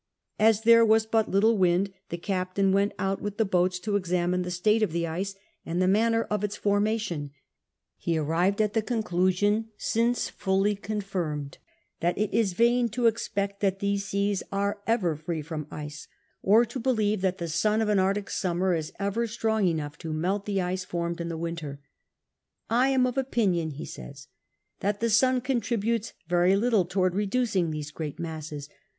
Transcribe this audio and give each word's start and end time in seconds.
As 0.39 0.61
there 0.61 0.83
was 0.83 1.05
but 1.05 1.29
little 1.29 1.59
wind 1.59 1.93
the 2.09 2.17
captain 2.17 2.71
went 2.71 2.91
out 2.97 3.21
with 3.21 3.37
the 3.37 3.45
boats 3.45 3.77
to 3.81 3.95
examine 3.95 4.41
the 4.41 4.49
stsite 4.49 4.81
of 4.81 4.93
the 4.93 5.05
ice 5.05 5.35
and 5.63 5.79
the 5.79 5.87
manner 5.87 6.23
of 6.23 6.43
its 6.43 6.55
formation, 6.57 7.29
lie 8.07 8.15
arrived 8.15 8.63
at 8.63 8.73
the 8.73 8.81
conclusion, 8.81 9.67
since 9.77 10.27
fully 10.27 10.75
confirmed, 10.75 11.59
that 11.99 12.17
it 12.17 12.33
is 12.33 12.53
vain 12.53 12.89
to 12.89 13.05
expect 13.05 13.59
that 13.59 13.77
these 13.77 14.03
seas 14.05 14.41
are 14.51 14.81
ever 14.87 15.15
free 15.15 15.43
from 15.43 15.67
ice, 15.69 16.07
or 16.41 16.65
to 16.65 16.79
believe 16.79 17.21
that 17.21 17.37
the 17.37 17.47
sun 17.47 17.79
of 17.79 17.87
an 17.87 17.99
Arctic 17.99 18.31
summer 18.31 18.73
is 18.73 18.91
ever 18.99 19.27
strong 19.27 19.67
enough 19.67 19.99
to 19.99 20.11
melt 20.13 20.47
the 20.47 20.59
ice 20.61 20.83
formed 20.83 21.21
in 21.21 21.29
the 21.29 21.37
winter. 21.37 21.79
I 22.71 22.87
am 22.89 23.05
of 23.05 23.19
opinion 23.19 23.69
(he 23.69 23.85
says) 23.85 24.29
that 24.79 24.99
the 24.99 25.11
sun 25.11 25.41
contributes 25.41 26.13
very 26.27 26.55
little 26.55 26.85
towards 26.85 27.13
reducing 27.15 27.69
these 27.69 27.91
great 27.91 28.17
masses. 28.17 28.67